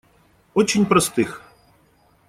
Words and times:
Очень 0.55 0.87
простых. 0.87 1.43